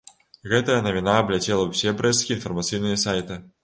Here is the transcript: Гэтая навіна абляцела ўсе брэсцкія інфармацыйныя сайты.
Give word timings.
Гэтая 0.53 0.77
навіна 0.87 1.13
абляцела 1.25 1.69
ўсе 1.71 1.97
брэсцкія 2.03 2.35
інфармацыйныя 2.41 3.05
сайты. 3.09 3.45